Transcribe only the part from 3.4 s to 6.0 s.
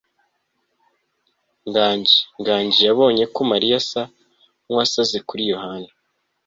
mariya asa nkuwasaze kuri yohana